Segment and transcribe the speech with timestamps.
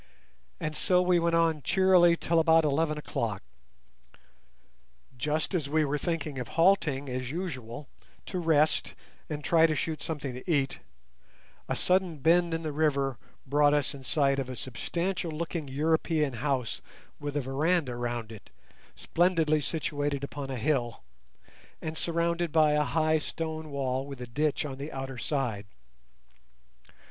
[0.59, 3.43] And so we went on cheerily till about eleven o'clock.
[5.15, 7.87] Just as we were thinking of halting as usual,
[8.25, 8.95] to rest
[9.29, 10.79] and try to shoot something to eat,
[11.69, 16.33] a sudden bend in the river brought us in sight of a substantial looking European
[16.33, 16.81] house
[17.19, 18.49] with a veranda round it,
[18.95, 21.03] splendidly situated upon a hill,
[21.79, 25.67] and surrounded by a high stone wall with a ditch on the outer side.